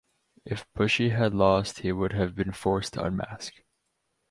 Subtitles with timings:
[0.45, 3.53] If Bushi had lost he would have been forced to unmask.